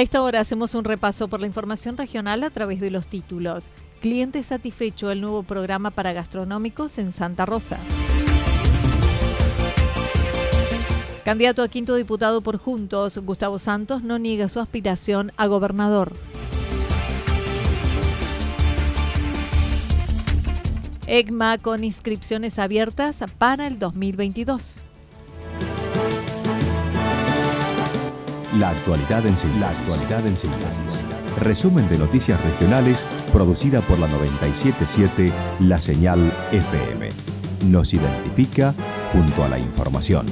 A 0.00 0.02
esta 0.02 0.22
hora 0.22 0.40
hacemos 0.40 0.74
un 0.74 0.84
repaso 0.84 1.28
por 1.28 1.40
la 1.40 1.46
información 1.46 1.98
regional 1.98 2.42
a 2.42 2.48
través 2.48 2.80
de 2.80 2.90
los 2.90 3.06
títulos. 3.06 3.68
Cliente 4.00 4.42
satisfecho 4.42 5.10
el 5.10 5.20
nuevo 5.20 5.42
programa 5.42 5.90
para 5.90 6.14
gastronómicos 6.14 6.96
en 6.96 7.12
Santa 7.12 7.44
Rosa. 7.44 7.78
Candidato 11.22 11.62
a 11.62 11.68
quinto 11.68 11.96
diputado 11.96 12.40
por 12.40 12.56
Juntos, 12.56 13.18
Gustavo 13.18 13.58
Santos 13.58 14.02
no 14.02 14.18
niega 14.18 14.48
su 14.48 14.58
aspiración 14.60 15.32
a 15.36 15.48
gobernador. 15.48 16.14
EGMA 21.08 21.58
con 21.58 21.84
inscripciones 21.84 22.58
abiertas 22.58 23.18
para 23.36 23.66
el 23.66 23.78
2022. 23.78 24.82
La 28.60 28.68
actualidad 28.68 29.26
en 29.26 29.38
síntesis. 29.38 29.58
La 29.58 29.70
actualidad 29.70 30.26
en 30.26 30.36
síntesis. 30.36 31.00
Resumen 31.40 31.88
de 31.88 31.96
noticias 31.96 32.38
regionales 32.44 33.02
producida 33.32 33.80
por 33.80 33.98
la 33.98 34.06
977 34.06 35.32
La 35.60 35.80
Señal 35.80 36.18
FM. 36.52 37.08
Nos 37.70 37.94
identifica 37.94 38.74
junto 39.14 39.44
a 39.44 39.48
la 39.48 39.58
información. 39.58 40.26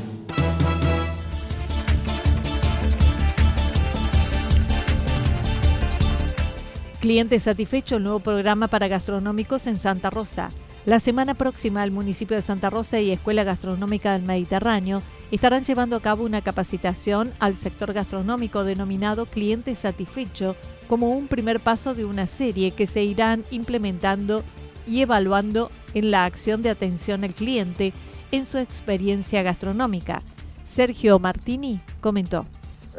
Cliente 7.00 7.40
satisfecho 7.40 7.96
el 7.96 8.02
nuevo 8.02 8.20
programa 8.20 8.68
para 8.68 8.88
gastronómicos 8.88 9.66
en 9.66 9.80
Santa 9.80 10.10
Rosa. 10.10 10.50
La 10.86 11.00
semana 11.00 11.34
próxima 11.34 11.84
el 11.84 11.90
municipio 11.90 12.36
de 12.36 12.42
Santa 12.42 12.70
Rosa 12.70 12.98
y 13.00 13.10
Escuela 13.10 13.44
Gastronómica 13.44 14.12
del 14.12 14.22
Mediterráneo 14.22 15.00
estarán 15.30 15.64
llevando 15.64 15.96
a 15.96 16.00
cabo 16.00 16.24
una 16.24 16.40
capacitación 16.40 17.32
al 17.40 17.56
sector 17.56 17.92
gastronómico 17.92 18.64
denominado 18.64 19.26
Cliente 19.26 19.74
Satisfecho 19.74 20.56
como 20.88 21.10
un 21.10 21.28
primer 21.28 21.60
paso 21.60 21.94
de 21.94 22.06
una 22.06 22.26
serie 22.26 22.70
que 22.70 22.86
se 22.86 23.02
irán 23.02 23.44
implementando 23.50 24.42
y 24.86 25.02
evaluando 25.02 25.70
en 25.92 26.10
la 26.10 26.24
acción 26.24 26.62
de 26.62 26.70
atención 26.70 27.24
al 27.24 27.34
cliente 27.34 27.92
en 28.32 28.46
su 28.46 28.56
experiencia 28.56 29.42
gastronómica. 29.42 30.22
Sergio 30.64 31.18
Martini 31.18 31.80
comentó. 32.00 32.46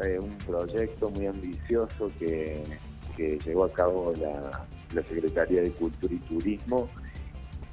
Eh, 0.04 0.18
un 0.20 0.30
proyecto 0.46 1.10
muy 1.10 1.26
ambicioso 1.26 2.10
que, 2.18 2.62
llevó 3.44 3.64
a 3.64 3.72
cabo 3.72 4.14
la 4.94 5.02
Secretaría 5.02 5.60
de 5.60 5.70
Cultura 5.72 6.14
y 6.14 6.18
Turismo 6.18 6.88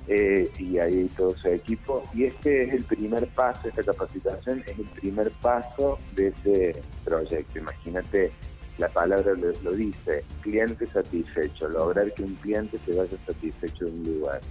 eh, 0.07 0.49
y 0.57 0.77
ahí 0.77 1.09
todo 1.17 1.35
su 1.37 1.49
equipo. 1.49 2.01
Y 2.13 2.25
este 2.25 2.63
es 2.63 2.73
el 2.73 2.83
primer 2.85 3.27
paso, 3.27 3.67
esta 3.67 3.83
capacitación 3.83 4.63
es 4.65 4.79
el 4.79 4.85
primer 4.85 5.31
paso 5.31 5.97
de 6.15 6.27
ese 6.27 6.81
proyecto. 7.03 7.59
Imagínate, 7.59 8.31
la 8.77 8.87
palabra 8.87 9.33
lo, 9.63 9.71
dice, 9.71 10.23
cliente 10.41 10.87
satisfecho, 10.87 11.67
lograr 11.67 12.13
que 12.13 12.23
un 12.23 12.35
cliente 12.35 12.77
se 12.85 12.95
vaya 12.95 13.17
satisfecho 13.25 13.85
de 13.85 13.91
un 13.91 14.03
lugar. 14.03 14.41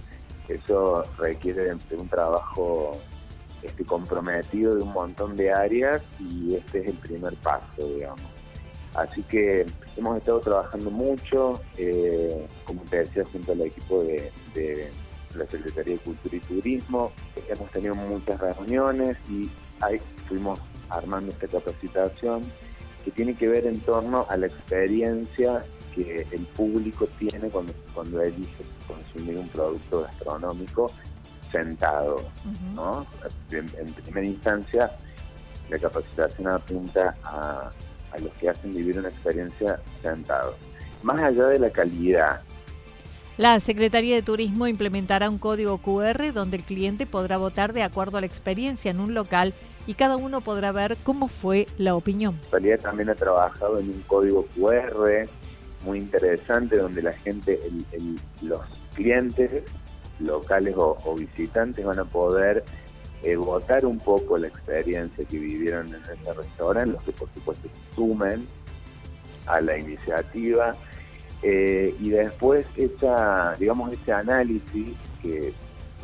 Eso 0.47 1.03
requiere 1.17 1.63
de 1.63 1.95
un 1.97 2.07
trabajo 2.07 2.97
este, 3.63 3.83
comprometido 3.83 4.75
de 4.75 4.83
un 4.83 4.93
montón 4.93 5.35
de 5.35 5.51
áreas 5.51 6.03
y 6.19 6.55
este 6.55 6.79
es 6.81 6.87
el 6.87 6.97
primer 6.97 7.33
paso, 7.35 7.87
digamos. 7.95 8.21
Así 8.93 9.23
que 9.23 9.65
hemos 9.95 10.17
estado 10.17 10.39
trabajando 10.39 10.89
mucho, 10.89 11.61
eh, 11.77 12.47
como 12.65 12.81
te 12.83 12.99
decía, 12.99 13.23
junto 13.31 13.51
al 13.51 13.61
equipo 13.61 14.03
de 14.03 14.31
la 15.37 15.45
Secretaría 15.45 15.93
de 15.93 15.99
Cultura 15.99 16.35
y 16.35 16.39
Turismo. 16.39 17.11
Hemos 17.47 17.71
tenido 17.71 17.95
muchas 17.95 18.39
reuniones 18.39 19.17
y 19.29 19.49
ahí 19.81 19.99
fuimos 20.27 20.59
armando 20.89 21.31
esta 21.31 21.47
capacitación 21.47 22.41
que 23.05 23.11
tiene 23.11 23.35
que 23.35 23.47
ver 23.47 23.65
en 23.65 23.79
torno 23.81 24.25
a 24.29 24.37
la 24.37 24.47
experiencia 24.47 25.63
que 25.95 26.27
el 26.31 26.41
público 26.47 27.07
tiene 27.17 27.49
cuando, 27.49 27.73
cuando 27.93 28.21
elige 28.21 28.63
consumir 28.87 29.37
un 29.37 29.47
producto 29.49 30.03
gastronómico 30.03 30.91
sentado. 31.51 32.17
¿no? 32.75 33.05
En, 33.51 33.93
primera 33.93 34.27
instancia, 34.27 34.91
la 35.69 35.79
capacitación 35.79 36.47
apunta 36.49 37.15
a, 37.23 37.71
a 38.11 38.19
los 38.19 38.31
que 38.33 38.49
hacen 38.49 38.73
vivir 38.73 38.99
una 38.99 39.09
experiencia 39.09 39.79
sentado. 40.01 40.55
Más 41.03 41.19
allá 41.21 41.45
de 41.45 41.59
la 41.59 41.69
calidad 41.69 42.41
la 43.37 43.59
Secretaría 43.59 44.15
de 44.15 44.23
Turismo 44.23 44.67
implementará 44.67 45.29
un 45.29 45.37
código 45.37 45.77
QR 45.77 46.33
donde 46.33 46.57
el 46.57 46.63
cliente 46.63 47.05
podrá 47.05 47.37
votar 47.37 47.71
de 47.71 47.83
acuerdo 47.83 48.17
a 48.17 48.21
la 48.21 48.27
experiencia 48.27 48.89
en 48.89 48.99
un 48.99 49.13
local 49.13 49.53
y 49.85 49.93
cada 49.93 50.17
uno 50.17 50.41
podrá 50.41 50.71
ver 50.71 50.97
cómo 51.03 51.27
fue 51.27 51.67
la 51.77 51.95
opinión. 51.95 52.39
La 52.51 52.59
realidad 52.59 52.79
también 52.79 53.09
ha 53.09 53.15
trabajado 53.15 53.79
en 53.79 53.89
un 53.89 54.01
código 54.07 54.45
QR 54.55 55.27
muy 55.85 55.99
interesante 55.99 56.77
donde 56.77 57.03
la 57.03 57.13
gente, 57.13 57.59
los 58.41 58.59
clientes 58.95 59.63
locales 60.19 60.73
o, 60.75 61.15
visitantes 61.15 61.85
van 61.85 61.99
a 61.99 62.05
poder 62.05 62.65
eh, 63.21 63.35
votar 63.35 63.85
un 63.85 63.99
poco 63.99 64.37
la 64.37 64.47
experiencia 64.47 65.23
que 65.25 65.37
vivieron 65.37 65.87
en 65.87 66.01
ese 66.01 66.33
restaurante, 66.33 66.93
los 66.93 67.03
que 67.03 67.11
por 67.11 67.29
supuesto 67.35 67.69
sumen 67.95 68.47
a 69.45 69.61
la 69.61 69.77
iniciativa 69.77 70.73
eh, 71.43 71.95
y 71.99 72.09
después 72.09 72.65
esa, 72.75 73.53
digamos, 73.59 73.93
ese 73.93 74.11
análisis, 74.11 74.95
que 75.21 75.53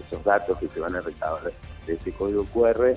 esos 0.05 0.23
datos 0.23 0.57
que 0.59 0.67
se 0.67 0.79
van 0.79 0.95
a 0.95 1.01
recabar 1.01 1.51
de 1.85 1.93
ese 1.93 2.11
código 2.11 2.45
QR, 2.45 2.95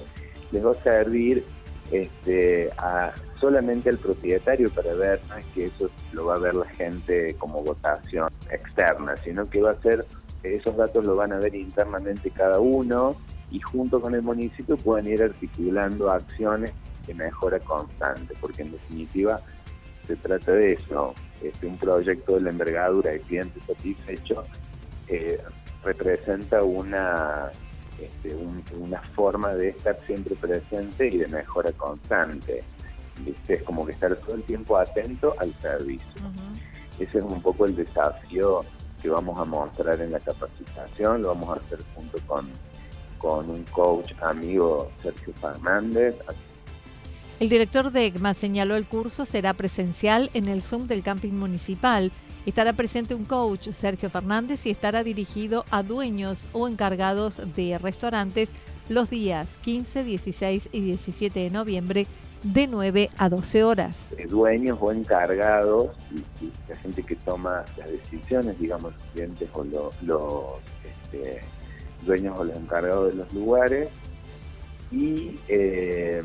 les 0.52 0.64
va 0.64 0.70
a 0.70 0.74
servir 0.74 1.44
este, 1.90 2.70
a, 2.78 3.12
solamente 3.38 3.88
al 3.88 3.98
propietario 3.98 4.70
para 4.70 4.92
ver, 4.94 5.20
no 5.28 5.36
es 5.36 5.46
que 5.46 5.66
eso 5.66 5.90
lo 6.12 6.26
va 6.26 6.34
a 6.34 6.38
ver 6.38 6.54
la 6.54 6.66
gente 6.66 7.34
como 7.34 7.62
votación 7.62 8.28
externa, 8.50 9.14
sino 9.24 9.44
que 9.48 9.62
va 9.62 9.72
a 9.72 9.80
ser, 9.80 10.04
esos 10.42 10.76
datos 10.76 11.06
lo 11.06 11.16
van 11.16 11.32
a 11.32 11.38
ver 11.38 11.54
internamente 11.54 12.30
cada 12.30 12.60
uno 12.60 13.16
y 13.50 13.60
junto 13.60 14.00
con 14.00 14.14
el 14.14 14.22
municipio 14.22 14.76
pueden 14.76 15.08
ir 15.08 15.22
articulando 15.22 16.10
acciones 16.10 16.72
de 17.06 17.14
mejora 17.14 17.60
constante, 17.60 18.34
porque 18.40 18.62
en 18.62 18.72
definitiva 18.72 19.40
se 20.06 20.16
trata 20.16 20.52
de 20.52 20.74
eso, 20.74 21.14
este, 21.42 21.66
un 21.66 21.76
proyecto 21.76 22.34
de 22.34 22.40
la 22.42 22.50
envergadura 22.50 23.10
de 23.12 23.20
clientes 23.20 23.62
satisfechos 23.64 24.44
eh, 25.08 25.40
representa 25.84 26.62
una, 26.62 27.50
este, 28.00 28.36
una 28.78 29.00
forma 29.00 29.54
de 29.54 29.70
estar 29.70 29.98
siempre 30.06 30.34
presente 30.34 31.08
y 31.08 31.18
de 31.18 31.28
mejora 31.28 31.72
constante. 31.72 32.62
Es 33.48 33.62
como 33.62 33.86
que 33.86 33.92
estar 33.92 34.14
todo 34.16 34.34
el 34.34 34.42
tiempo 34.42 34.76
atento 34.76 35.34
al 35.38 35.52
servicio. 35.54 36.22
Ese 36.98 37.18
es 37.18 37.24
un 37.24 37.40
poco 37.40 37.64
el 37.64 37.74
desafío 37.74 38.64
que 39.00 39.08
vamos 39.08 39.38
a 39.38 39.44
mostrar 39.44 40.00
en 40.00 40.12
la 40.12 40.20
capacitación, 40.20 41.22
lo 41.22 41.28
vamos 41.28 41.50
a 41.50 41.60
hacer 41.60 41.78
junto 41.94 42.18
con, 42.26 42.50
con 43.18 43.50
un 43.50 43.62
coach 43.64 44.12
amigo 44.22 44.90
Sergio 45.02 45.32
Fernández, 45.34 46.16
el 47.38 47.48
director 47.48 47.92
de 47.92 48.06
EGMA 48.06 48.34
señaló 48.34 48.76
el 48.76 48.86
curso 48.86 49.26
será 49.26 49.52
presencial 49.52 50.30
en 50.32 50.48
el 50.48 50.62
Zoom 50.62 50.86
del 50.86 51.02
camping 51.02 51.32
municipal. 51.32 52.10
Estará 52.46 52.72
presente 52.72 53.14
un 53.14 53.24
coach, 53.24 53.68
Sergio 53.70 54.08
Fernández, 54.08 54.64
y 54.64 54.70
estará 54.70 55.02
dirigido 55.02 55.64
a 55.70 55.82
dueños 55.82 56.46
o 56.52 56.66
encargados 56.68 57.42
de 57.54 57.76
restaurantes 57.78 58.48
los 58.88 59.10
días 59.10 59.48
15, 59.64 60.04
16 60.04 60.68
y 60.72 60.80
17 60.80 61.40
de 61.40 61.50
noviembre 61.50 62.06
de 62.42 62.66
9 62.68 63.10
a 63.18 63.28
12 63.28 63.64
horas. 63.64 64.14
Dueños 64.28 64.78
o 64.80 64.92
encargados, 64.92 65.90
y, 66.14 66.50
la 66.68 66.76
gente 66.76 67.02
que 67.02 67.16
toma 67.16 67.64
las 67.76 67.90
decisiones, 67.90 68.58
digamos, 68.58 68.92
los 68.94 69.02
clientes 69.12 69.48
o 69.52 69.64
los 69.64 70.54
este, 70.84 71.40
dueños 72.04 72.38
o 72.38 72.44
los 72.44 72.56
encargados 72.56 73.08
de 73.08 73.14
los 73.14 73.34
lugares, 73.34 73.90
y 74.92 75.34
eh, 75.48 76.22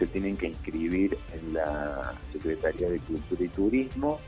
se 0.00 0.06
tienen 0.06 0.36
que 0.36 0.48
inscribir 0.48 1.16
en 1.34 1.52
la 1.52 2.14
Secretaría 2.32 2.88
de 2.88 2.98
Cultura 3.00 3.44
y 3.44 3.48
Turismo. 3.48 4.18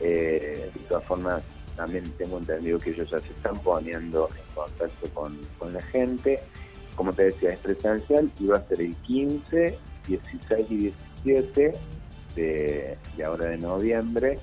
Eh, 0.00 0.68
de 0.74 0.80
todas 0.88 1.04
formas, 1.04 1.40
también 1.76 2.12
tengo 2.18 2.38
entendido 2.38 2.80
que 2.80 2.90
ellos 2.90 3.08
ya 3.08 3.20
se 3.20 3.28
están 3.28 3.56
poniendo 3.60 4.28
en 4.36 4.54
contacto 4.54 5.08
con, 5.14 5.72
la 5.72 5.80
gente. 5.80 6.40
Como 6.96 7.12
te 7.12 7.26
decía, 7.26 7.50
es 7.50 7.58
presencial 7.58 8.30
y 8.40 8.46
va 8.46 8.58
a 8.58 8.68
ser 8.68 8.80
el 8.80 8.94
15, 8.96 9.78
16 10.08 10.70
y 10.70 10.76
17 11.24 11.72
de, 12.34 12.98
ahora 13.24 13.46
de 13.46 13.58
noviembre, 13.58 14.38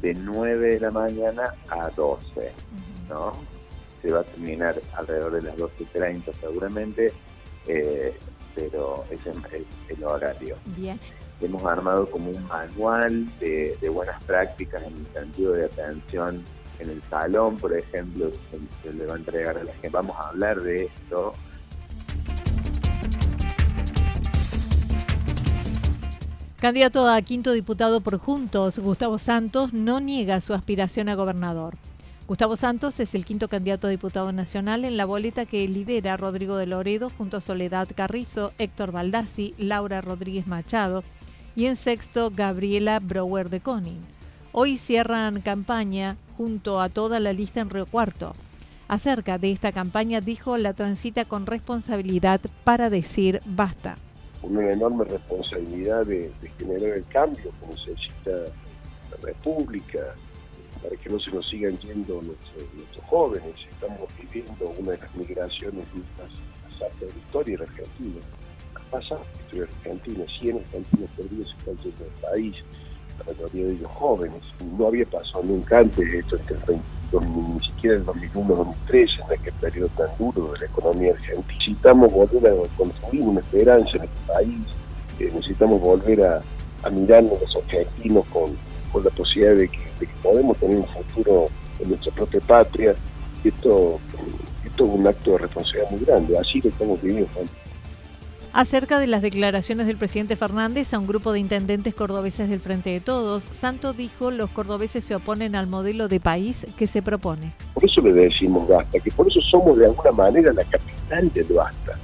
de 0.00 0.14
9 0.14 0.74
de 0.74 0.80
la 0.80 0.90
mañana 0.90 1.54
a 1.70 1.90
12, 1.90 2.52
¿no? 3.08 3.32
Se 4.02 4.10
va 4.10 4.20
a 4.20 4.24
terminar 4.24 4.80
alrededor 4.96 5.32
de 5.32 5.42
las 5.42 5.56
12.30 5.56 6.32
seguramente, 6.40 7.12
eh, 7.68 8.14
pero 8.58 9.04
ese 9.10 9.30
es 9.30 9.96
el, 9.98 10.04
horario. 10.04 10.56
Bien 10.76 10.98
hemos 11.40 11.64
armado 11.64 12.10
como 12.10 12.30
un 12.30 12.48
manual 12.48 13.26
de, 13.38 13.76
buenas 13.92 14.22
prácticas 14.24 14.82
en 14.82 14.96
el 14.96 15.06
sentido 15.12 15.52
de 15.52 15.66
atención 15.66 16.44
en 16.80 16.90
el 16.90 17.02
salón, 17.10 17.56
por 17.56 17.76
ejemplo, 17.76 18.30
se, 18.82 18.92
le 18.92 19.06
va 19.06 19.14
a 19.14 19.18
entregar 19.18 19.58
a 19.58 19.64
la 19.64 19.72
gente. 19.72 19.88
Vamos 19.90 20.16
a 20.16 20.28
hablar 20.28 20.60
de 20.60 20.84
esto. 20.84 21.32
Candidato 26.60 27.08
a 27.08 27.20
quinto 27.22 27.52
diputado 27.52 28.00
por 28.00 28.18
Juntos, 28.18 28.78
Gustavo 28.78 29.18
Santos 29.18 29.72
no 29.72 30.00
niega 30.00 30.40
su 30.40 30.54
aspiración 30.54 31.08
a 31.08 31.14
gobernador. 31.14 31.74
Gustavo 32.28 32.56
Santos 32.56 33.00
es 33.00 33.14
el 33.14 33.24
quinto 33.24 33.48
candidato 33.48 33.86
a 33.86 33.90
diputado 33.90 34.32
nacional 34.32 34.84
en 34.84 34.98
la 34.98 35.06
boleta 35.06 35.46
que 35.46 35.66
lidera 35.66 36.18
Rodrigo 36.18 36.58
de 36.58 36.66
Loredo 36.66 37.10
junto 37.16 37.38
a 37.38 37.40
Soledad 37.40 37.88
Carrizo, 37.96 38.52
Héctor 38.58 38.92
Baldassi, 38.92 39.54
Laura 39.56 40.02
Rodríguez 40.02 40.46
Machado 40.46 41.02
y 41.56 41.64
en 41.64 41.76
sexto 41.76 42.30
Gabriela 42.30 43.00
Brower 43.00 43.48
de 43.48 43.60
Conin. 43.60 44.02
Hoy 44.52 44.76
cierran 44.76 45.40
campaña 45.40 46.18
junto 46.36 46.82
a 46.82 46.90
toda 46.90 47.18
la 47.18 47.32
lista 47.32 47.60
en 47.60 47.70
Río 47.70 47.86
Cuarto. 47.86 48.34
Acerca 48.88 49.38
de 49.38 49.50
esta 49.50 49.72
campaña 49.72 50.20
dijo 50.20 50.58
la 50.58 50.74
transita 50.74 51.24
con 51.24 51.46
responsabilidad 51.46 52.42
para 52.62 52.90
decir 52.90 53.40
basta. 53.46 53.94
Una 54.42 54.70
enorme 54.70 55.04
responsabilidad 55.04 56.04
de, 56.04 56.30
generar 56.58 56.98
el 56.98 57.06
cambio 57.06 57.52
que 57.58 57.66
necesita 57.68 58.52
la 59.12 59.16
República, 59.22 60.14
para 60.82 60.96
que 60.96 61.10
no 61.10 61.18
se 61.20 61.30
nos 61.30 61.48
sigan 61.48 61.78
yendo 61.78 62.20
nuestros, 62.22 63.04
jóvenes. 63.06 63.54
Estamos 63.70 64.08
viviendo 64.20 64.68
una 64.78 64.92
de 64.92 64.98
las 64.98 65.14
migraciones 65.14 65.84
más, 66.18 66.82
altas 66.82 67.00
de 67.00 67.06
la 67.06 67.18
historia 67.18 67.56
de 67.56 67.64
la 67.64 67.70
Argentina. 67.70 68.20
Pasa 68.90 69.14
la 69.14 69.40
historia 69.40 69.64
de 69.64 69.90
Argentina, 69.90 70.24
100 70.40 70.56
argentinos 70.58 71.10
perdidos 71.16 71.54
están 71.58 71.76
yendo 71.76 72.04
del 72.04 72.12
país 72.22 72.64
la 73.18 73.32
mayoría 73.32 73.66
de 73.66 73.72
ellos 73.72 73.90
jóvenes. 73.92 74.42
No 74.76 74.86
había 74.86 75.06
pasado 75.06 75.42
nunca 75.44 75.78
antes 75.80 76.14
esto, 76.14 76.38
ni 77.12 77.60
siquiera 77.64 77.96
en 77.96 78.06
2001-2003, 78.06 79.24
en 79.24 79.38
aquel 79.38 79.54
periodo 79.54 79.88
tan 79.96 80.08
duro 80.18 80.52
de 80.52 80.58
la 80.60 80.66
economía 80.66 81.12
argentina. 81.12 81.44
Necesitamos 81.48 82.12
volver 82.12 82.46
a 82.46 82.76
construir 82.76 83.22
una 83.22 83.40
esperanza 83.40 83.96
en 83.96 84.04
este 84.04 84.32
país, 84.32 84.66
eh, 85.18 85.30
necesitamos 85.34 85.80
volver 85.80 86.24
a, 86.24 86.42
mirarnos 86.90 87.38
los 87.40 87.56
argentinos 87.56 88.24
con, 88.28 88.56
la 88.94 89.10
posibilidad 89.10 89.54
de 89.54 89.68
que, 89.68 89.78
podemos 90.22 90.56
tener 90.58 90.78
un 90.78 90.86
futuro 90.86 91.46
en 91.80 91.88
nuestra 91.88 92.12
propia 92.12 92.40
patria. 92.40 92.94
Esto, 93.44 94.00
esto 94.64 94.84
es 94.84 94.90
un 94.90 95.06
acto 95.06 95.32
de 95.32 95.38
responsabilidad 95.38 95.90
muy 95.90 96.00
grande, 96.04 96.38
así 96.38 96.60
lo 96.60 96.70
estamos 96.70 97.00
viviendo 97.00 97.28
Acerca 98.52 98.98
de 98.98 99.06
las 99.06 99.22
declaraciones 99.22 99.86
del 99.86 99.96
presidente 99.98 100.34
Fernández 100.34 100.92
a 100.92 100.98
un 100.98 101.06
grupo 101.06 101.32
de 101.32 101.38
intendentes 101.38 101.94
cordobeses 101.94 102.48
del 102.48 102.60
Frente 102.60 102.90
de 102.90 103.00
Todos, 103.00 103.44
Santo 103.52 103.92
dijo 103.92 104.30
los 104.30 104.50
cordobeses 104.50 105.04
se 105.04 105.14
oponen 105.14 105.54
al 105.54 105.66
modelo 105.66 106.08
de 106.08 106.18
país 106.18 106.66
que 106.76 106.86
se 106.86 107.02
propone. 107.02 107.52
Por 107.74 107.84
eso 107.84 108.00
le 108.00 108.12
decimos 108.12 108.66
basta, 108.66 108.98
que 108.98 109.10
por 109.12 109.28
eso 109.28 109.40
somos 109.42 109.78
de 109.78 109.86
alguna 109.86 110.12
manera 110.12 110.52
la 110.52 110.64
capital 110.64 111.32
del 111.32 111.46
basta, 111.54 111.98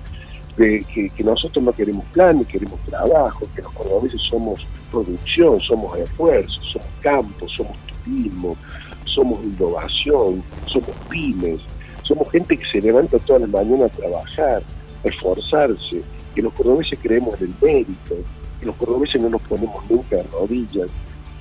de 0.56 0.84
que, 1.16 1.24
nosotros 1.24 1.64
no 1.64 1.72
queremos 1.72 2.04
planes, 2.12 2.46
queremos 2.46 2.78
trabajo, 2.82 3.46
que 3.54 3.62
los 3.62 3.72
cordobeses 3.72 4.20
somos 4.22 4.66
producción, 4.90 5.60
somos 5.60 5.98
esfuerzo, 5.98 6.62
somos 6.62 6.88
campo, 7.00 7.48
somos 7.48 7.76
turismo, 8.04 8.56
somos 9.04 9.44
innovación, 9.44 10.42
somos 10.66 10.96
pymes, 11.08 11.60
somos 12.02 12.30
gente 12.30 12.56
que 12.56 12.64
se 12.66 12.80
levanta 12.80 13.18
todas 13.18 13.42
las 13.42 13.50
mañanas 13.50 13.90
a 13.92 13.96
trabajar, 13.96 14.62
a 15.04 15.08
esforzarse, 15.08 16.02
que 16.34 16.42
los 16.42 16.52
cordobeses 16.52 16.98
creemos 17.02 17.40
en 17.40 17.48
el 17.48 17.54
mérito, 17.60 18.16
que 18.60 18.66
los 18.66 18.76
cordobeses 18.76 19.20
no 19.20 19.30
nos 19.30 19.42
ponemos 19.42 19.84
nunca 19.90 20.16
de 20.16 20.22
rodillas. 20.24 20.90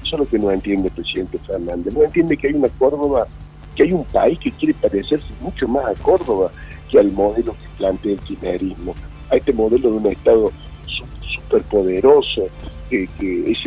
Eso 0.04 0.16
es 0.16 0.20
lo 0.20 0.28
que 0.28 0.40
no 0.40 0.52
entiende 0.52 0.88
el 0.88 0.94
presidente 0.94 1.40
Fernández. 1.40 1.94
No 1.94 2.04
entiende 2.04 2.38
que 2.38 2.48
hay 2.48 2.54
una 2.54 2.70
Córdoba, 2.70 3.28
que 3.76 3.84
hay 3.84 3.94
un 3.94 4.04
país 4.06 4.40
que 4.40 4.52
quiere 4.52 4.74
parecerse 4.76 5.28
mucho 5.42 5.68
más 5.68 5.86
a 5.86 5.94
Córdoba 6.02 6.52
al 7.00 7.12
modelo 7.12 7.54
que 7.54 7.68
plantea 7.78 8.14
el 8.14 8.20
kirchnerismo, 8.20 8.96
a 9.30 9.36
este 9.36 9.54
modelo 9.54 9.92
de 9.92 9.98
un 9.98 10.08
Estado 10.08 10.52
superpoderoso, 11.22 12.44
que, 12.90 13.08
es 13.20 13.58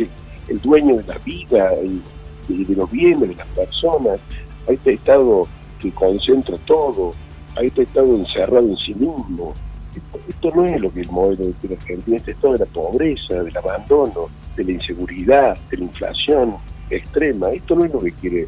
el, 0.47 0.61
dueño 0.61 0.97
de 0.97 1.03
la 1.03 1.17
vida 1.19 1.71
y, 1.83 2.63
de 2.63 2.75
los 2.75 2.89
bienes 2.89 3.29
de 3.29 3.35
las 3.35 3.47
personas, 3.47 4.19
a 4.67 4.71
este 4.71 4.93
Estado 4.93 5.47
que 5.79 5.91
concentra 5.91 6.57
todo, 6.59 7.13
a 7.55 7.61
este 7.61 7.83
Estado 7.83 8.15
encerrado 8.15 8.67
en 8.67 8.77
sí 8.77 8.93
mismo, 8.93 9.53
esto, 10.27 10.51
no 10.55 10.65
es 10.65 10.79
lo 10.79 10.91
que 10.93 11.01
el 11.01 11.09
modelo 11.09 11.45
de 11.61 11.75
Argentina, 11.75 12.17
esto 12.17 12.31
es 12.31 12.37
todo 12.37 12.53
de 12.53 12.59
la 12.59 12.65
pobreza, 12.65 13.41
del 13.41 13.57
abandono, 13.57 14.27
de 14.55 14.63
la 14.63 14.71
inseguridad, 14.71 15.57
de 15.71 15.77
la 15.77 15.83
inflación 15.85 16.55
extrema. 16.89 17.49
Esto 17.51 17.75
no 17.75 17.85
es 17.85 17.91
lo 17.91 17.99
que 17.99 18.11
quiere 18.11 18.47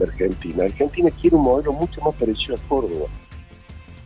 Argentina. 0.00 0.64
Argentina 0.64 1.10
quiere 1.20 1.36
un 1.36 1.42
modelo 1.42 1.72
mucho 1.72 2.00
más 2.02 2.14
parecido 2.14 2.56
a 2.56 2.68
Córdoba. 2.68 3.06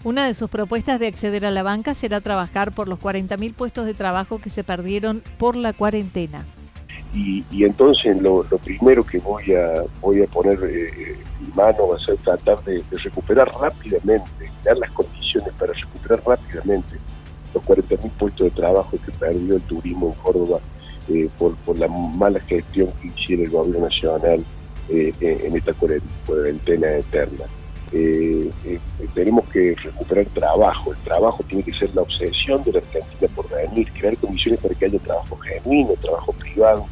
Una 0.04 0.26
de 0.26 0.34
sus 0.34 0.50
propuestas 0.50 0.98
de 0.98 1.06
acceder 1.06 1.46
a 1.46 1.52
la 1.52 1.62
banca 1.62 1.94
será 1.94 2.20
trabajar 2.20 2.72
por 2.72 2.88
los 2.88 2.98
40.000 2.98 3.54
puestos 3.54 3.86
de 3.86 3.94
trabajo 3.94 4.40
que 4.40 4.50
se 4.50 4.64
perdieron 4.64 5.22
por 5.38 5.54
la 5.54 5.72
cuarentena. 5.72 6.44
Y, 7.14 7.44
entonces 7.64 8.20
lo, 8.20 8.42
primero 8.64 9.04
que 9.04 9.18
voy 9.18 9.54
a 9.54 9.84
voy 10.00 10.22
a 10.22 10.26
poner 10.26 10.58
eh, 10.64 11.16
en 11.40 11.54
mano 11.54 11.88
va 11.88 11.96
a 11.96 12.00
ser 12.00 12.16
tratar 12.16 12.64
de, 12.64 12.82
recuperar 12.90 13.52
rápidamente, 13.60 14.50
dar 14.64 14.78
las 14.78 14.90
condiciones 14.90 15.52
para 15.58 15.72
recuperar 15.72 16.22
rápidamente 16.26 16.96
los 17.54 17.62
40.000 17.64 18.10
puestos 18.12 18.44
de 18.46 18.50
trabajo 18.50 18.96
que 19.04 19.12
perdió 19.12 19.56
el 19.56 19.62
turismo 19.62 20.08
en 20.08 20.14
Córdoba 20.14 20.58
eh, 21.10 21.28
por, 21.38 21.54
la 21.78 21.86
mala 21.86 22.40
gestión 22.40 22.88
que 23.00 23.08
hiciera 23.08 23.44
el 23.44 23.50
gobierno 23.50 23.86
nacional 23.86 24.42
eh, 24.88 25.12
en 25.20 25.56
esta 25.56 25.74
cuarentena 25.74 26.92
eterna. 26.92 27.44
Eh, 27.92 28.50
tenemos 29.14 29.48
que 29.50 29.74
recuperar 29.82 30.26
trabajo, 30.26 30.92
el 30.92 30.98
trabajo 30.98 31.42
tiene 31.46 31.62
que 31.62 31.72
ser 31.72 31.94
la 31.94 32.02
obsesión 32.02 32.62
de 32.62 32.72
la 32.72 32.78
Argentina 32.78 33.30
por 33.34 33.48
venir, 33.50 33.92
crear 33.92 34.16
condiciones 34.16 34.60
para 34.60 34.74
que 34.74 34.86
haya 34.86 34.98
trabajo 34.98 35.36
genuino, 35.36 35.92
trabajo 36.00 36.32
privado, 36.32 36.86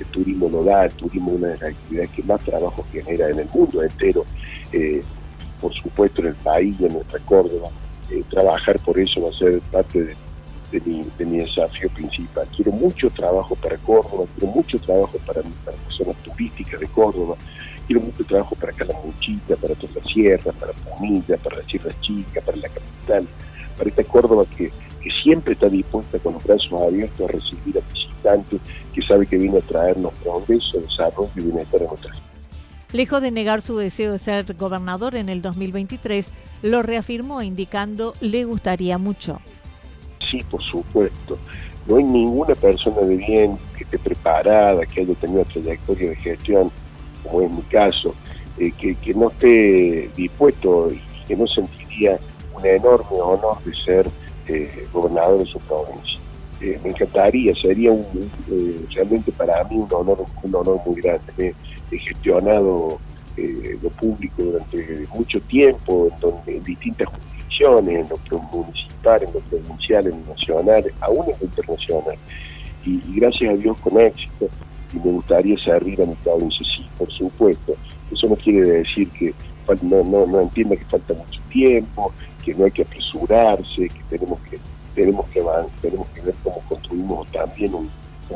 el 0.00 0.06
turismo 0.06 0.48
no 0.50 0.62
da, 0.62 0.86
el 0.86 0.92
turismo 0.92 1.32
es 1.32 1.36
una 1.36 1.48
de 1.48 1.58
las 1.58 1.70
actividades 1.70 2.10
que 2.10 2.22
más 2.22 2.40
trabajo 2.40 2.84
genera 2.90 3.28
en 3.28 3.40
el 3.40 3.48
mundo 3.52 3.82
entero, 3.82 4.24
por 5.60 5.74
supuesto 5.74 6.22
en 6.22 6.28
el 6.28 6.34
país 6.36 6.76
en 6.80 6.94
nuestra 6.94 7.18
Córdoba. 7.20 7.68
Eh, 8.10 8.22
trabajar 8.30 8.78
por 8.80 8.98
eso 9.00 9.20
va 9.22 9.30
a 9.30 9.32
ser 9.32 9.60
parte 9.72 10.00
de, 10.00 10.16
mi, 10.72 11.38
desafío 11.38 11.88
principal. 11.90 12.46
Quiero 12.54 12.72
mucho 12.72 13.10
trabajo 13.10 13.54
para 13.56 13.76
Córdoba, 13.78 14.24
quiero 14.36 14.52
mucho 14.52 14.78
trabajo 14.78 15.18
para, 15.26 15.42
las 15.42 15.94
zonas 15.96 16.16
turísticas 16.16 16.80
de 16.80 16.86
Córdoba, 16.88 17.36
quiero 17.86 18.02
mucho 18.02 18.24
trabajo 18.24 18.54
para 18.56 18.72
Calamuchita, 18.72 19.56
para 19.56 19.74
toda 19.74 19.94
la 19.94 20.02
sierra, 20.02 20.52
para 20.52 20.72
Punilla, 20.72 21.36
para 21.36 21.56
las 21.56 21.66
Sierras 21.66 22.00
Chicas, 22.00 22.44
para 22.44 22.58
la 22.58 22.68
capital, 22.68 23.26
para 23.76 23.90
esta 23.90 24.04
Córdoba 24.04 24.44
que, 24.56 24.70
siempre 25.22 25.52
está 25.52 25.68
dispuesta 25.68 26.18
con 26.18 26.32
los 26.32 26.42
brazos 26.42 26.82
abiertos 26.82 27.28
a 27.28 27.32
recibir 27.32 27.78
a 27.78 27.92
visitantes, 27.92 28.60
que 28.92 29.02
sabe 29.02 29.24
que 29.24 29.36
viene 29.36 29.58
a 29.58 29.60
traernos 29.60 30.12
progreso, 30.14 30.80
desarrollo 30.80 31.30
y 31.36 31.40
bienestar 31.42 31.80
a 31.82 31.86
nuestra 31.86 32.12
Lejos 32.92 33.20
de 33.20 33.30
negar 33.30 33.62
su 33.62 33.76
deseo 33.76 34.12
de 34.12 34.18
ser 34.18 34.54
gobernador 34.54 35.16
en 35.16 35.28
el 35.28 35.42
2023, 35.42 36.28
lo 36.62 36.82
reafirmó 36.82 37.42
indicando 37.42 38.14
le 38.20 38.44
gustaría 38.44 38.96
mucho. 38.96 39.40
Sí, 40.30 40.42
por 40.50 40.62
supuesto. 40.62 41.38
No 41.86 41.96
hay 41.96 42.04
ninguna 42.04 42.54
persona 42.54 43.00
de 43.02 43.16
bien 43.16 43.56
que 43.76 43.84
esté 43.84 43.98
preparada, 43.98 44.84
que 44.86 45.02
haya 45.02 45.14
tenido 45.14 45.44
trayectoria 45.44 46.10
de 46.10 46.16
gestión, 46.16 46.70
como 47.22 47.42
en 47.42 47.56
mi 47.56 47.62
caso, 47.62 48.14
eh, 48.58 48.72
que, 48.72 49.14
no 49.14 49.28
esté 49.28 50.10
dispuesto 50.16 50.90
y 50.90 51.00
que 51.26 51.36
no 51.36 51.46
sentiría 51.46 52.18
un 52.54 52.66
enorme 52.66 53.20
honor 53.20 53.58
de 53.64 53.72
ser 53.74 54.10
eh, 54.48 54.86
gobernador 54.92 55.40
de 55.40 55.46
su 55.46 55.60
provincia. 55.60 56.18
Eh, 56.60 56.80
me 56.82 56.90
encantaría, 56.90 57.54
sería 57.54 57.92
un, 57.92 58.30
realmente 58.92 59.30
para 59.30 59.62
mí 59.64 59.76
un 59.76 59.88
honor, 59.92 60.24
un 60.42 60.54
honor 60.54 60.80
muy 60.86 61.00
grande. 61.00 61.54
he 61.90 61.98
gestionado 61.98 62.98
lo 63.82 63.90
público 63.90 64.42
durante 64.42 65.06
mucho 65.14 65.38
tiempo, 65.42 66.08
en, 66.10 66.20
donde, 66.20 66.56
en 66.56 66.64
distintas 66.64 67.08
jurisdicciones, 67.46 68.00
en 68.00 68.08
lo 68.08 68.38
municipal, 68.52 69.22
en 69.22 69.32
lo 69.32 69.40
provincial, 69.40 70.06
en 70.06 70.20
lo 70.20 70.34
nacional, 70.34 70.84
aún 71.00 71.24
en 71.26 71.34
lo 71.40 71.46
internacional. 71.46 72.16
Y, 72.84 73.00
gracias 73.18 73.52
a 73.52 73.56
Dios 73.56 73.76
con 73.78 74.00
éxito, 74.00 74.48
y 74.92 74.96
me 74.98 75.12
gustaría 75.12 75.58
servir 75.58 76.00
a 76.02 76.06
mi 76.06 76.14
provincia, 76.16 76.66
sí, 76.76 76.86
por 76.98 77.10
supuesto. 77.10 77.74
Eso 78.12 78.28
no 78.28 78.36
quiere 78.36 78.60
decir 78.60 79.08
que 79.10 79.34
no, 79.82 80.04
no, 80.04 80.26
no 80.26 80.40
entienda 80.40 80.76
que 80.76 80.84
falta 80.84 81.14
mucho 81.14 81.40
tiempo, 81.50 82.12
que 82.44 82.54
no 82.54 82.64
hay 82.64 82.70
que 82.70 82.82
apresurarse, 82.82 83.88
que 83.88 84.00
tenemos 84.08 84.40
que 84.42 84.58
tenemos 84.94 85.26
que 85.26 85.42
tenemos 85.82 86.08
que 86.08 86.20
ver 86.22 86.34
cómo 86.42 86.60
construimos 86.68 87.30
también 87.30 87.74
un, 87.74 87.90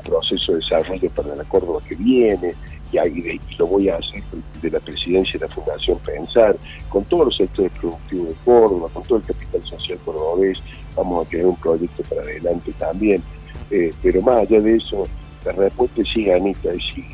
proceso 0.05 0.53
de 0.53 0.59
desarrollo 0.59 1.11
para 1.11 1.35
la 1.35 1.43
Córdoba 1.45 1.81
que 1.89 1.97
viene, 1.97 2.55
y, 2.93 3.41
lo 3.59 3.67
voy 3.67 3.89
a 3.89 3.97
hacer 3.97 4.23
de 4.61 4.71
la 4.71 4.81
presidencia 4.81 5.39
de 5.39 5.47
la 5.47 5.55
Fundación 5.55 5.99
Pensar, 5.99 6.57
con 6.89 7.05
todos 7.05 7.27
los 7.27 7.37
sectores 7.37 7.73
productivos 7.73 8.29
de 8.29 8.35
Córdoba, 8.45 8.89
con 8.93 9.03
todo 9.05 9.19
el 9.19 9.25
capital 9.25 9.63
social 9.63 9.99
cordobés, 10.05 10.59
vamos 10.97 11.27
a 11.27 11.29
crear 11.29 11.47
un 11.47 11.57
proyecto 11.57 12.03
para 12.05 12.23
adelante 12.23 12.73
también. 12.79 13.23
Eh, 13.71 13.93
pero 14.03 14.21
más 14.23 14.39
allá 14.39 14.61
de 14.61 14.77
eso, 14.77 15.07
la 15.45 15.53
respuesta 15.53 16.03
es 16.03 16.09
sí, 16.13 16.31
Anita, 16.31 16.75
y 16.75 16.81
sí, 16.81 17.05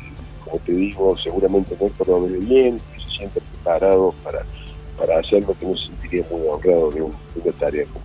como 0.43 0.59
te 0.59 0.71
digo, 0.71 1.17
seguramente 1.17 1.75
no 1.79 1.87
es 1.87 1.93
por 1.93 2.29
bien, 2.45 2.79
que 2.93 3.01
se 3.03 3.17
siente 3.17 3.41
preparado 3.41 4.13
para, 4.23 4.43
para 4.97 5.19
hacer 5.19 5.43
lo 5.43 5.53
que 5.57 5.65
no 5.65 5.77
se 5.77 5.87
sentiría 5.87 6.25
muy 6.31 6.41
honrado 6.47 6.91
de, 6.91 7.01
una 7.01 7.51
tarea 7.59 7.85
como 7.85 8.03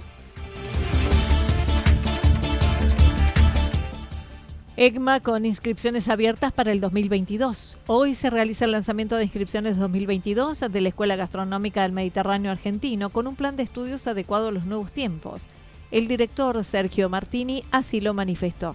EGMA 4.78 5.20
con 5.20 5.44
inscripciones 5.44 6.08
abiertas 6.08 6.50
para 6.50 6.72
el 6.72 6.80
2022. 6.80 7.76
Hoy 7.86 8.14
se 8.14 8.30
realiza 8.30 8.64
el 8.64 8.72
lanzamiento 8.72 9.16
de 9.16 9.24
inscripciones 9.24 9.76
2022 9.76 10.60
de 10.60 10.80
la 10.80 10.88
Escuela 10.88 11.14
Gastronómica 11.14 11.82
del 11.82 11.92
Mediterráneo 11.92 12.50
Argentino 12.50 13.10
con 13.10 13.26
un 13.26 13.36
plan 13.36 13.54
de 13.54 13.64
estudios 13.64 14.06
adecuado 14.06 14.48
a 14.48 14.50
los 14.50 14.64
nuevos 14.64 14.90
tiempos. 14.90 15.46
El 15.90 16.08
director 16.08 16.64
Sergio 16.64 17.10
Martini 17.10 17.64
así 17.70 18.00
lo 18.00 18.14
manifestó. 18.14 18.74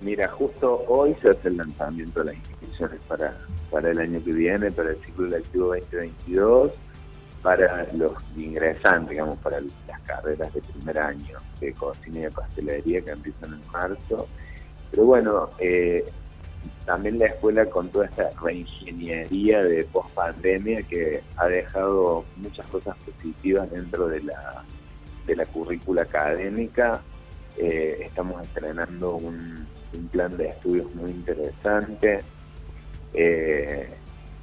Mira, 0.00 0.28
justo 0.28 0.84
hoy 0.86 1.16
se 1.20 1.30
hace 1.30 1.48
el 1.48 1.56
lanzamiento 1.56 2.20
de 2.20 2.26
las 2.26 2.36
inscripciones 2.36 3.00
para, 3.08 3.36
para 3.68 3.90
el 3.90 3.98
año 3.98 4.22
que 4.24 4.32
viene, 4.32 4.70
para 4.70 4.90
el 4.90 4.96
ciclo 5.04 5.26
lectivo 5.26 5.74
2022, 5.74 6.70
para 7.42 7.92
los 7.94 8.12
ingresantes, 8.36 9.10
digamos, 9.10 9.38
para 9.38 9.58
carreras 10.10 10.52
de 10.52 10.60
primer 10.60 10.98
año 10.98 11.38
de 11.60 11.72
cocina 11.72 12.18
y 12.18 12.22
de 12.22 12.30
pastelería 12.30 13.00
que 13.02 13.10
empiezan 13.10 13.54
en 13.54 13.72
marzo. 13.72 14.28
Pero 14.90 15.04
bueno, 15.04 15.50
eh, 15.58 16.04
también 16.84 17.18
la 17.18 17.26
escuela 17.26 17.66
con 17.66 17.88
toda 17.90 18.06
esta 18.06 18.30
reingeniería 18.42 19.62
de 19.62 19.84
post 19.84 20.10
pandemia 20.14 20.82
que 20.82 21.22
ha 21.36 21.46
dejado 21.46 22.24
muchas 22.36 22.66
cosas 22.66 22.96
positivas 22.98 23.70
dentro 23.70 24.08
de 24.08 24.22
la, 24.22 24.64
de 25.26 25.36
la 25.36 25.44
currícula 25.46 26.02
académica. 26.02 27.00
Eh, 27.56 28.02
estamos 28.04 28.42
estrenando 28.42 29.14
un, 29.16 29.66
un 29.92 30.08
plan 30.08 30.36
de 30.36 30.48
estudios 30.48 30.92
muy 30.94 31.10
interesante, 31.10 32.20
eh, 33.14 33.88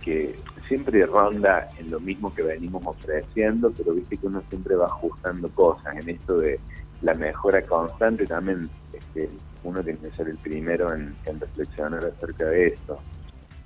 que 0.04 0.36
siempre 0.68 1.06
ronda 1.06 1.70
en 1.80 1.92
lo 1.92 2.00
mismo 2.00 2.34
que 2.34 2.44
venimos 2.44 2.86
ofreciendo, 2.86 3.72
pero 3.76 3.94
viste 3.94 4.18
que 4.18 4.28
uno 4.28 4.42
siempre 4.50 4.76
va 4.76 4.86
ajustando 4.88 5.50
cosas 5.50 5.96
en 5.96 6.10
esto 6.10 6.38
de 6.38 6.60
la 7.02 7.14
mejora 7.14 7.62
constante 7.62 8.26
también 8.26 8.70
este, 8.92 9.30
uno 9.64 9.84
tiene 9.84 10.00
que 10.00 10.12
ser 10.12 10.30
el 10.30 10.38
primero 10.38 10.94
en, 10.94 11.16
en 11.26 11.40
reflexionar 11.40 12.04
acerca 12.06 12.46
de 12.46 12.68
esto. 12.68 13.00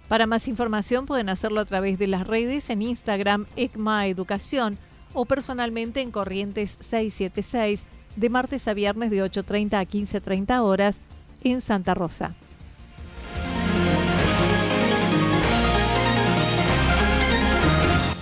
Para 0.07 0.27
más 0.27 0.47
información 0.47 1.05
pueden 1.05 1.29
hacerlo 1.29 1.61
a 1.61 1.65
través 1.65 1.97
de 1.97 2.07
las 2.07 2.27
redes 2.27 2.69
en 2.69 2.81
Instagram 2.81 3.45
ECMA 3.55 4.07
Educación 4.07 4.77
o 5.13 5.25
personalmente 5.25 6.01
en 6.01 6.11
Corrientes 6.11 6.77
676 6.81 7.83
de 8.15 8.29
martes 8.29 8.67
a 8.67 8.73
viernes 8.73 9.11
de 9.11 9.23
8.30 9.23 9.73
a 9.73 9.85
15.30 9.85 10.61
horas 10.61 10.99
en 11.43 11.61
Santa 11.61 11.93
Rosa. 11.93 12.35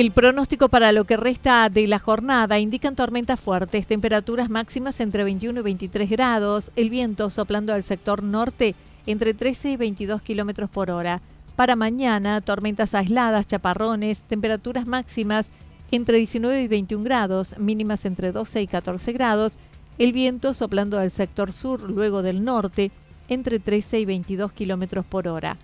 El 0.00 0.12
pronóstico 0.12 0.70
para 0.70 0.92
lo 0.92 1.04
que 1.04 1.18
resta 1.18 1.68
de 1.68 1.86
la 1.86 1.98
jornada 1.98 2.58
indican 2.58 2.96
tormentas 2.96 3.38
fuertes, 3.38 3.86
temperaturas 3.86 4.48
máximas 4.48 4.98
entre 4.98 5.24
21 5.24 5.60
y 5.60 5.62
23 5.62 6.08
grados, 6.08 6.72
el 6.74 6.88
viento 6.88 7.28
soplando 7.28 7.74
al 7.74 7.82
sector 7.82 8.22
norte 8.22 8.74
entre 9.04 9.34
13 9.34 9.72
y 9.72 9.76
22 9.76 10.22
kilómetros 10.22 10.70
por 10.70 10.90
hora. 10.90 11.20
Para 11.54 11.76
mañana, 11.76 12.40
tormentas 12.40 12.94
aisladas, 12.94 13.46
chaparrones, 13.46 14.22
temperaturas 14.22 14.86
máximas 14.86 15.48
entre 15.90 16.16
19 16.16 16.62
y 16.62 16.68
21 16.68 17.04
grados, 17.04 17.58
mínimas 17.58 18.06
entre 18.06 18.32
12 18.32 18.62
y 18.62 18.66
14 18.68 19.12
grados, 19.12 19.58
el 19.98 20.14
viento 20.14 20.54
soplando 20.54 20.98
al 20.98 21.10
sector 21.10 21.52
sur 21.52 21.78
luego 21.78 22.22
del 22.22 22.42
norte 22.42 22.90
entre 23.28 23.58
13 23.58 24.00
y 24.00 24.04
22 24.06 24.50
kilómetros 24.54 25.04
por 25.04 25.28
hora. 25.28 25.58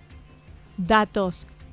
Datos 0.77 1.47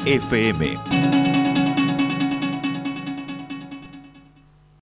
FM. 0.00 1.17